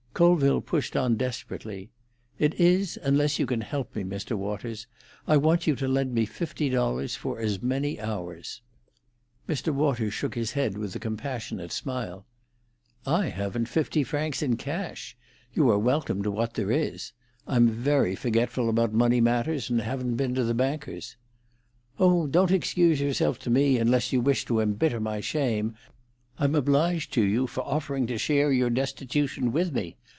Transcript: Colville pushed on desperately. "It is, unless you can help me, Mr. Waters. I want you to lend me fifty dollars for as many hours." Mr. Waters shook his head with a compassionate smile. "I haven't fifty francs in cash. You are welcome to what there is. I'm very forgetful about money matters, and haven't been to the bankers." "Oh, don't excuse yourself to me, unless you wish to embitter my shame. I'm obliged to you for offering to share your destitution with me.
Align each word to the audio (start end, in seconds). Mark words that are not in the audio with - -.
Colville 0.13 0.61
pushed 0.61 0.95
on 0.95 1.15
desperately. 1.15 1.89
"It 2.37 2.53
is, 2.59 2.99
unless 3.01 3.39
you 3.39 3.47
can 3.47 3.61
help 3.61 3.95
me, 3.95 4.03
Mr. 4.03 4.35
Waters. 4.37 4.85
I 5.25 5.37
want 5.37 5.65
you 5.65 5.75
to 5.77 5.87
lend 5.87 6.13
me 6.13 6.27
fifty 6.27 6.69
dollars 6.69 7.15
for 7.15 7.39
as 7.39 7.63
many 7.63 7.99
hours." 7.99 8.61
Mr. 9.49 9.73
Waters 9.73 10.13
shook 10.13 10.35
his 10.35 10.51
head 10.51 10.77
with 10.77 10.95
a 10.95 10.99
compassionate 10.99 11.71
smile. 11.71 12.27
"I 13.03 13.29
haven't 13.29 13.65
fifty 13.65 14.03
francs 14.03 14.43
in 14.43 14.57
cash. 14.57 15.17
You 15.53 15.67
are 15.71 15.79
welcome 15.79 16.21
to 16.21 16.29
what 16.29 16.53
there 16.53 16.69
is. 16.71 17.13
I'm 17.47 17.67
very 17.67 18.13
forgetful 18.15 18.69
about 18.69 18.93
money 18.93 19.21
matters, 19.21 19.71
and 19.71 19.81
haven't 19.81 20.17
been 20.17 20.35
to 20.35 20.43
the 20.43 20.53
bankers." 20.53 21.15
"Oh, 21.97 22.27
don't 22.27 22.51
excuse 22.51 22.99
yourself 23.01 23.39
to 23.39 23.49
me, 23.49 23.77
unless 23.79 24.13
you 24.13 24.21
wish 24.21 24.45
to 24.45 24.59
embitter 24.59 24.99
my 24.99 25.19
shame. 25.19 25.73
I'm 26.37 26.53
obliged 26.55 27.11
to 27.13 27.23
you 27.23 27.45
for 27.47 27.61
offering 27.63 28.05
to 28.07 28.17
share 28.19 28.51
your 28.51 28.69
destitution 28.69 29.51
with 29.51 29.73
me. 29.73 29.97